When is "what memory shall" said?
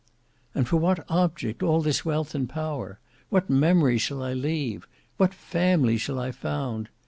3.29-4.23